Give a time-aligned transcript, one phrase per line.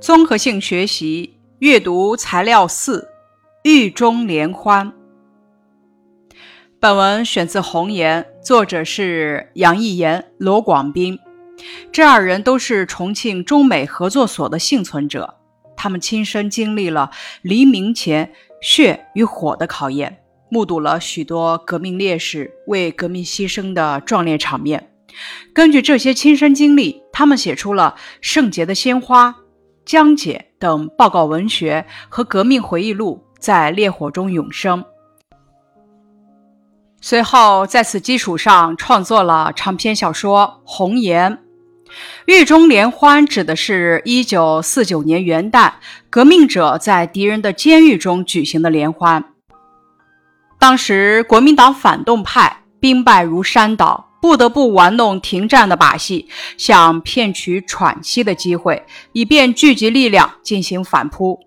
[0.00, 3.08] 综合性学习阅读材料四：
[3.62, 4.92] 狱中联欢。
[6.80, 11.18] 本文选自《红岩》，作者是杨毅言、罗广斌。
[11.92, 15.36] 这二人都是重庆中美合作所的幸存者，
[15.76, 17.10] 他们亲身经历了
[17.42, 24.88] 黎明前血与火的考验，目睹了许多革命烈士为革命牺牲的壮烈场面。
[25.52, 29.28] 根据这些亲身经历，他们写出了《圣洁的鲜花》
[29.84, 34.84] 《江姐》等报告文学和革命回忆录，在烈火中永生。
[37.00, 41.32] 随后，在此基础上创作了长篇小说《红岩》。
[42.26, 45.72] 狱中联欢指的是一九四九年元旦，
[46.08, 49.24] 革命者在敌人的监狱中举行的联欢。
[50.60, 54.11] 当时，国民党反动派兵败如山倒。
[54.22, 61.40] 不得不玩弄停战的把戏，想骗取喘息的机会，以便聚集力量进行反扑。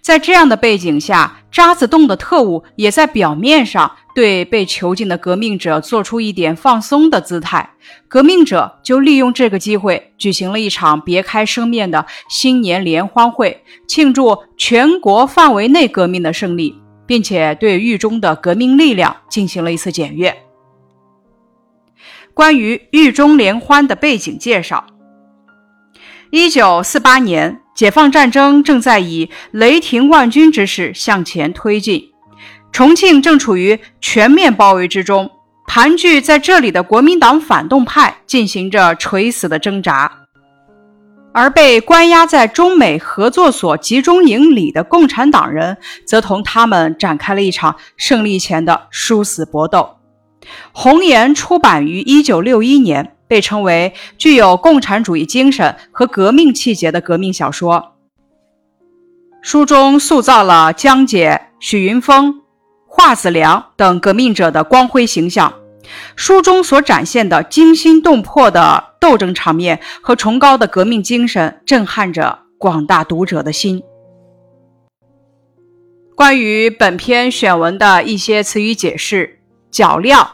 [0.00, 7.70] 在这样的背景下，渣滓洞的特务也在表面上对被囚禁的革命者做出一点放松的姿态。
[8.08, 16.74] 革命者就利用这个机会，举行了一场别开生面的新年联欢会，庆祝全国范围内革命的胜利，
[17.06, 20.36] 并且对狱中的革命力量进行了一次检阅。
[22.34, 24.84] 关于狱中联欢的背景介绍：
[26.30, 32.10] 一九四八年，解放战争正在以雷霆万钧之势向前推进，
[32.72, 35.30] 重庆正处于全面包围之中，
[35.68, 40.10] 盘踞在这里的国民党反动派进行着垂死的挣扎，
[41.32, 49.78] 而被关押在中美合作所集中营里的共产党人，则同他们展开了一场胜利前的殊死搏斗。
[50.72, 57.96] 《红岩》出版于一九六一年，被称为具有共产主义精神和革命气节的革命小说。
[59.42, 62.42] 书中塑造了江姐、许云峰、
[62.86, 65.52] 华子良等革命者的光辉形象。
[66.16, 73.82] 书中所展现的惊心动魄的斗争场面和崇高的革命精神，震撼着广大读者的心。
[76.16, 79.40] 关于本篇选文的一些词语解释。
[79.70, 80.24] 脚镣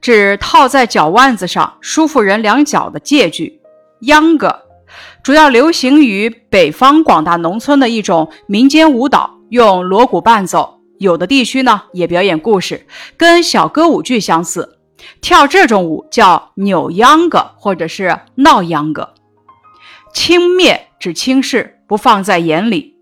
[0.00, 3.60] 指套在脚腕子上，舒服人两脚的借具。
[4.00, 4.62] 秧歌
[5.22, 10.80] 主要流行于北方广大农村的一种民间舞蹈，用锣鼓伴奏。
[10.98, 14.78] 有的地区呢也表演故事，跟小歌舞剧相似。
[15.20, 19.14] 跳这种舞叫扭秧歌，或者是闹秧歌。
[20.12, 22.96] 轻蔑指轻视，不放在眼里。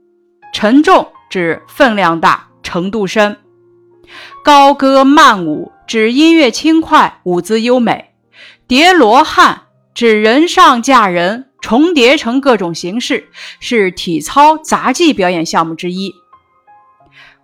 [0.52, 3.36] 沉重指分量大，程度深。
[4.44, 5.72] 高歌慢舞。
[5.86, 8.12] 指音乐轻快，舞姿优美。
[8.66, 9.62] 叠罗汉
[9.94, 13.28] 指人上架人，重叠成各种形式，
[13.60, 16.12] 是体操杂技表演项目之一。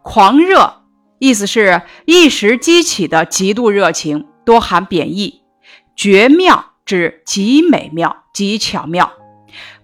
[0.02, 0.82] 狂热
[1.20, 5.42] 意思是一时激起的极度热情，多含贬义。
[5.94, 9.12] 绝妙指极美妙、极巧妙。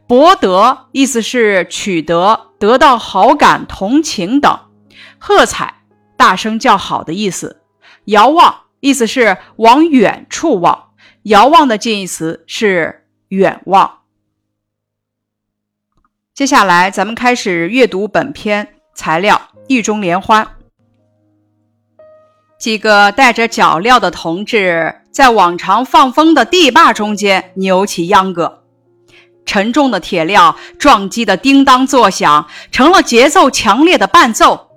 [0.08, 4.58] 博得意思是取得、得到好感、同情等。
[5.18, 5.82] 喝彩
[6.16, 7.62] 大声叫好的意思。
[8.08, 10.92] 遥望意思是往远处望，
[11.24, 13.98] 遥望的近义词是远望。
[16.32, 20.42] 接下来，咱们开始阅读本篇材料《狱中莲花》。
[22.58, 28.64] 几个戴着脚镣的同志在往常放风的地坝中间扭起秧歌，
[29.44, 34.67] 沉重的铁镣撞击的叮当作响，成了节奏强烈的伴奏。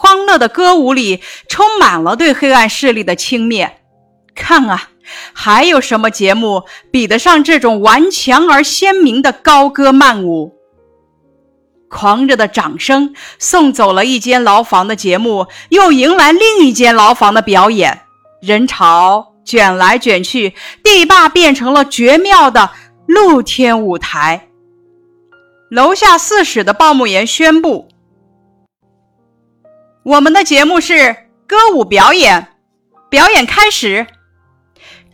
[0.00, 3.68] 欢乐的歌舞里充满了对黑暗势力的轻蔑。
[4.32, 4.90] 看啊，
[5.32, 10.54] 还有什么节目比得上这种顽强而鲜明的高歌慢舞？
[11.90, 18.02] 狂热的掌声送走了一间牢房的节目，又迎来另一间牢房的表演。
[18.40, 20.54] 人潮卷来卷去，
[20.84, 22.70] 地坝变成了绝妙的
[23.08, 24.48] 露天舞台。
[25.70, 27.88] 楼下四室的报幕员宣布。
[30.04, 31.14] 我们的节目是
[31.46, 32.54] 歌舞表演，
[33.10, 34.06] 表演开始。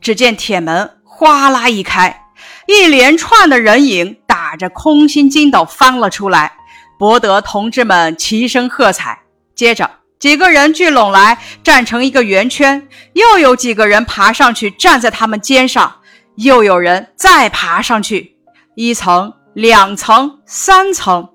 [0.01, 2.27] 只见铁门哗啦一开，
[2.67, 6.53] 一连串的人影打着空心筋斗翻了出来，
[6.99, 9.19] 博得同志们齐声喝彩。
[9.55, 16.01] 接着，几个人聚拢来，站成一个圆圈，又有几个人爬上去，站在他们肩上，
[16.37, 18.37] 又有人再爬上去，
[18.75, 21.31] 一层、两层、三层，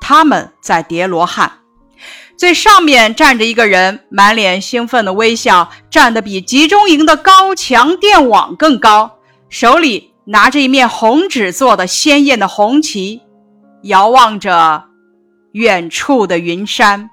[0.00, 1.59] 他们在叠罗汉。
[2.40, 9.18] 最上面站着一个人，满脸兴奋的微笑，站得比集中营的高墙电网更高，
[9.50, 13.20] 手里拿着一面红纸做的鲜艳的红旗。
[13.82, 14.84] 遥望着
[15.52, 17.10] 远处的云山。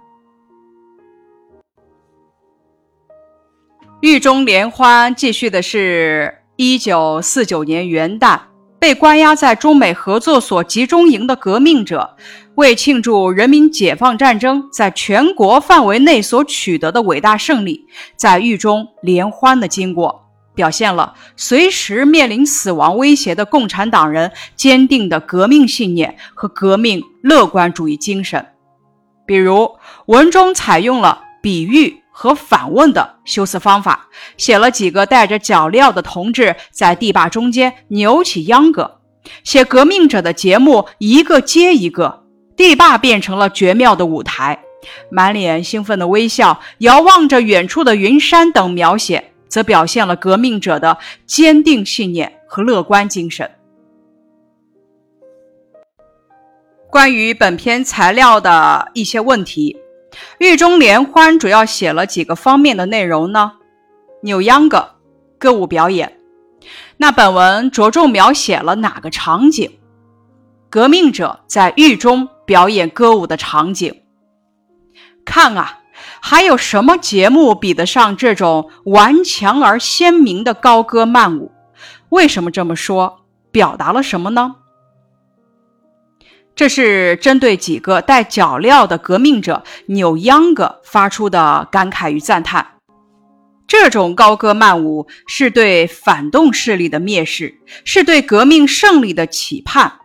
[3.99, 8.39] 狱中莲花继续的是一九四九年元旦，
[8.79, 12.15] 被关押在中美合作所集中营的革命者，
[12.55, 17.85] 为庆祝人民解放战争在全国范围内所取得的伟大胜利，
[18.15, 28.45] 在狱中联欢的经过，表现了随时面临死亡威胁的共产党人坚定的革命信念和革命乐观主义精神。
[29.25, 29.71] 比如，
[30.05, 32.01] 文中采用了比喻。
[32.19, 39.01] 和反问的修辞方法，写了几个带着脚镣的同志在地坝中间扭起秧歌，
[39.43, 42.23] 写革命者的节目一个接一个，
[42.55, 44.57] 地坝变成了绝妙的舞台。
[45.11, 50.97] 满脸兴奋的微笑，遥望着远处的云山等描写，则表现了革命者的
[51.27, 53.47] 坚定信念和乐观精神。
[56.89, 59.77] 关于本篇材料的一些问题。
[60.39, 63.53] 狱中联欢主要写了几个方面的内容呢？
[64.21, 64.95] 扭秧歌、
[65.37, 66.17] 歌舞表演。
[66.97, 69.79] 那本文着重描写了哪个场景？
[70.69, 74.01] 革命者在狱中表演歌舞的场景。
[75.23, 75.79] 看啊，
[76.21, 81.51] 还有什么节目比得上这种顽强而鲜明的高歌曼舞？
[82.09, 83.21] 为什么这么说？
[83.51, 84.55] 表达了什么呢？
[86.57, 92.67] 这是针对几个带脚镣的革命者扭秧歌发出的感慨与赞叹。
[93.67, 99.99] 这种高歌曼舞是对反动势力的蔑视，是对革命胜利的期盼，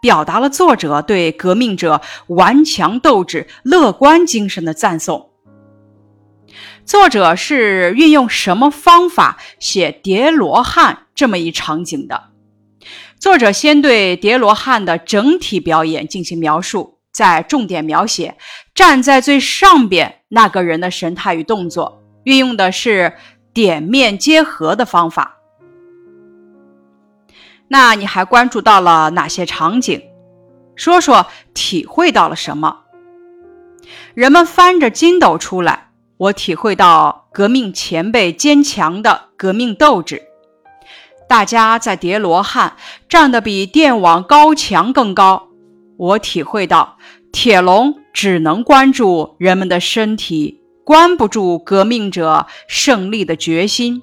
[0.00, 5.30] 表达了作者对革命者顽强斗志、乐观精神的赞颂。
[6.84, 12.22] 作者是运用什么方法写叠罗汉这么一场景的？
[13.18, 18.36] 作者先对叠罗汉的整体表演进行描述，再重点描写
[18.74, 23.14] 站在最上边那个人的神态与动作，运用的是
[23.54, 25.38] 点面结合的方法。
[27.68, 30.02] 那你还关注到了哪些场景？
[30.76, 32.82] 说说体会到了什么？
[34.14, 35.88] 人们翻着筋斗出来，
[36.18, 40.22] 我体会到革命前辈坚强的革命斗志。
[41.28, 42.76] 大家在叠罗汉，
[43.08, 45.48] 站得比电网高墙更高。
[45.96, 46.98] 我体会到，
[47.32, 54.02] 铁笼只能关住人们的身体，关不住革命者胜利的决心。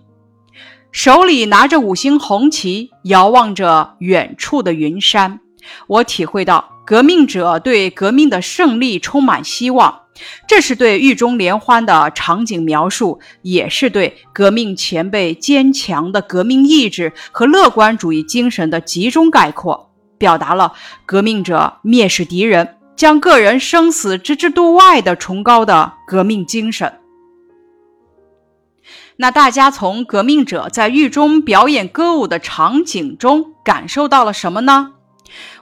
[0.92, 5.40] 手里拿着五星红旗，遥望着远处的云山。
[5.88, 10.03] 我体会到，革命者对革命的胜利充满希望。
[10.48, 20.74] 这是对狱中联欢的场景描述，也是对革命前辈坚强的革命意志和乐观主义精神的集中概括，表达了
[21.06, 26.94] 革命者蔑视敌人、将个人生死置之度外的崇高的革命精神。
[29.16, 34.94] 那大家从革命者在狱中表演歌舞的场景中感受到了什么呢？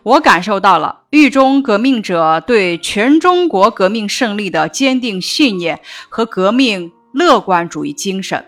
[0.03, 8.45] 我感受到了狱中革命者对全中国革命胜利的坚定信念和革命乐观主义精神。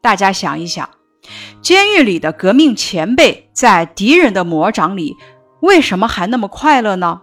[0.00, 0.88] 大家想一想，
[1.60, 5.16] 监狱里的革命前辈在敌人的魔掌里，
[5.60, 7.22] 为什么还那么快乐呢？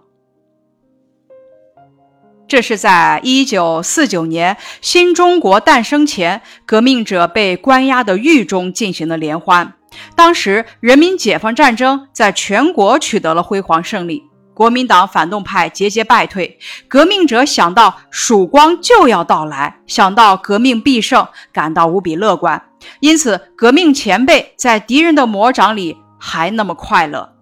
[2.47, 9.75] 这是在一九四九年新中国诞生前，革命者被关押的狱中进行的联欢。
[10.15, 16.59] 当时，人民解放战争在全国取得了辉煌胜利，国民党反动派节节败退。
[16.87, 22.61] 革命者想到曙光就要到来，想到革命必胜，感到无比乐观。
[22.99, 27.33] 因此，革命前辈在敌人的魔掌里还那么快乐。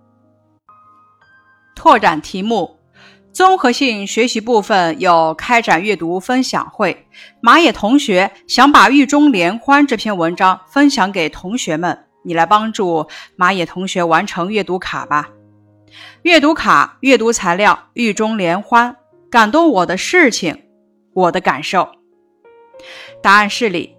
[1.75, 2.79] 拓展题目：
[3.31, 7.07] 综合性学习部分有开展阅读分享会。
[7.41, 12.06] 马野同学想把《狱中联欢》这篇文章分享给同学们。
[12.27, 13.07] 你来帮助
[13.37, 15.29] 马野同学完成阅读卡吧。
[16.23, 18.97] 阅读卡阅读材料：狱中联欢，
[19.31, 20.65] 感动我的事情，
[21.13, 21.89] 我的感受。
[23.23, 23.95] 答案是里。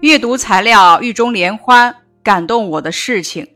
[0.00, 3.48] 阅读材料：狱中联欢，感动我的事情。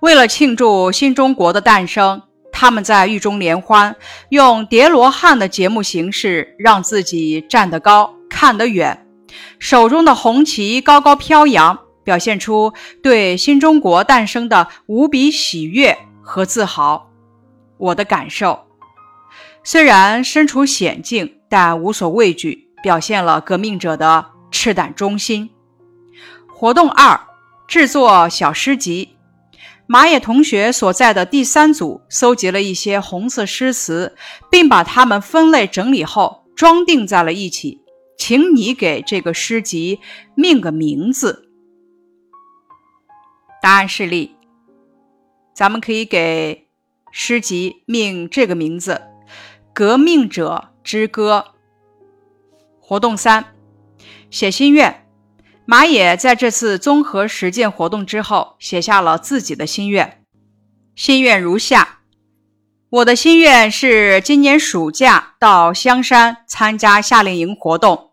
[0.00, 3.94] 为了庆祝新中国的诞生，他们在狱中联欢，
[4.30, 9.06] 用叠罗汉的节目形式，让自己站得高，看得远。
[9.58, 12.72] 手中的红旗高高飘扬，表现出
[13.02, 17.10] 对新中国诞生的无比喜悦和自豪。
[17.78, 18.66] 我的感受，
[19.64, 25.50] 虽然身处险境，但无所畏惧，表现了革命者的赤胆忠心。
[26.48, 27.18] 活动二：
[27.66, 29.16] 制作小诗集。
[29.86, 34.14] 马野同学所在的第三组搜集了一些红色诗词，
[34.48, 37.79] 并把它们分类整理后装订在了一起。
[38.20, 39.98] 请你给这个诗集
[40.34, 41.48] 命个名字。
[43.62, 44.36] 答案示例，
[45.54, 46.68] 咱们可以给
[47.10, 48.92] 诗集命这个名字：
[49.72, 51.46] 《革命者之歌》。
[52.78, 53.54] 活动三，
[54.30, 55.06] 写心愿。
[55.64, 60.22] 马野在这次综合实践活动之后，写下了自己的心愿。
[60.94, 62.00] 心愿如下：
[62.90, 68.09] 我的心愿是今年暑假到香山参加夏令营活动。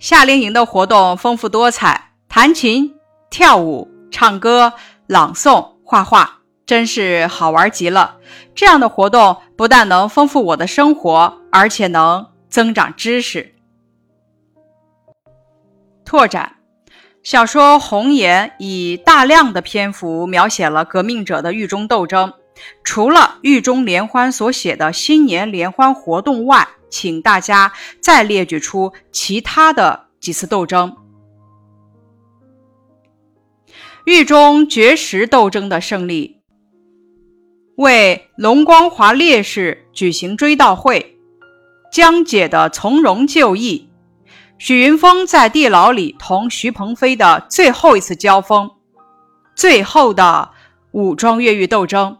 [0.00, 2.94] 夏令营的活动丰富多彩，弹琴、
[3.28, 4.72] 跳舞、唱歌、
[5.06, 8.16] 朗诵、画画，真是好玩极了。
[8.54, 13.54] 这样的活动不但能丰富我的生活，而且能增长知识。
[16.06, 16.56] 拓展
[17.22, 22.32] 小说《红岩》以大量的篇幅描写了革命者的狱中斗争。
[22.82, 30.96] 除了狱中联欢所写的新年联欢活动外，请大家再列举出其他的几次斗争。
[34.04, 36.40] 狱中绝食斗争的胜利，
[37.76, 41.18] 为龙光华烈士举行追悼会，
[41.92, 43.88] 江姐的从容就义。
[44.58, 48.70] 许云峰在地牢里同徐鹏飞的最后一次交锋，
[49.54, 50.50] 最后的
[50.92, 52.18] 武装越狱斗争。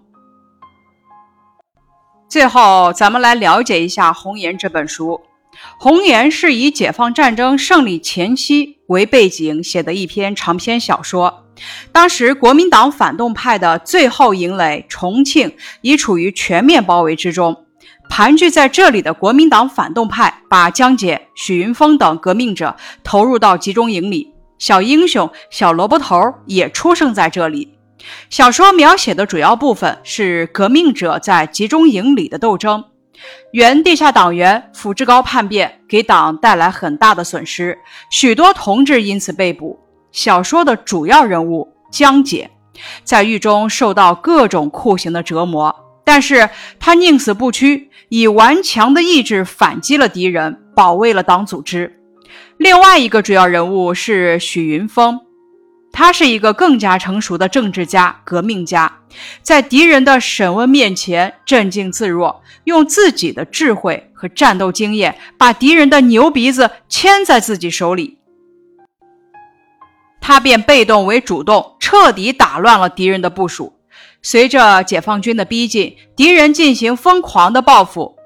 [2.31, 5.21] 最后，咱们来了解一下《红岩》这本书。
[5.81, 11.47] 《红岩》是以解放战争胜利前夕为背景写的一篇长篇小说。
[11.91, 17.67] 当时，国民党反动派的最后营垒重庆已处于全面包围之中。
[18.09, 27.75] 盘踞在这里的国民党反动派把江姐、许云峰等革命者投入到集中营里，小英雄小萝卜头也出生在这里。
[28.29, 32.85] 小说描写的主要部分是革命者在集中营里的斗争。
[33.53, 37.79] 原地下党员傅志高叛变，给党带来很大的损失，
[38.11, 39.79] 许多同志因此被捕。
[40.11, 42.51] 小说的主要人物江姐，
[43.05, 45.75] 在狱中受到各种酷刑的折磨。
[46.03, 46.49] 但是
[46.81, 52.01] 他宁死不屈，以顽强的意志反击了敌人，保卫了党组织。
[52.57, 55.21] 另外一个主要人物是许云峰，
[56.01, 58.91] 他是一个更加成熟的政治家、革命家，
[59.43, 68.17] 在敌人的审问面前镇静自若，用自己的智慧和战斗经验，把敌人的牛鼻子牵在自己手里，
[70.23, 73.75] 他便被动为主动，彻底打乱了敌人的部署。
[74.23, 78.17] 随着解放军的逼近，敌人进行疯狂的报复，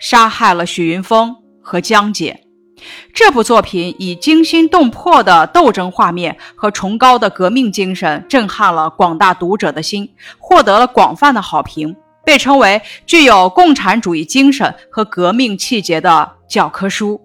[0.00, 2.49] 杀害了许云峰和江姐。
[3.12, 11.94] 这部作品以惊心动魄的斗争画面和崇高的革命精神，震撼了广大读者的心，获得了广泛的好评，
[12.24, 17.20] 被称为具有共产主义精神和革命气节的教科书。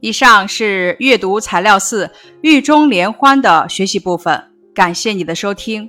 [0.00, 2.06] 以上是阅读材料四
[2.42, 5.88] 《狱中联欢》的学习部分，感谢你的收听。